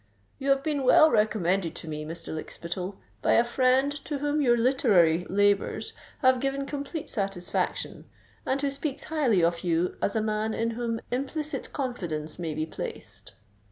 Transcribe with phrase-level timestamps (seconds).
[0.39, 2.33] "You have been well recommended to me, Mr.
[2.33, 5.93] Lykspittal, by a friend to whom your literary labours
[6.23, 8.05] have given complete satisfaction,
[8.43, 12.65] and who speaks highly of you as a man in whom implicit confidence may be
[12.65, 13.33] placed."